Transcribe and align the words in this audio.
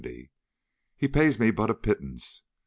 He 0.97 1.07
pays 1.07 1.37
me 1.37 1.51
but 1.51 1.69
a 1.69 1.75
pittance. 1.75 2.41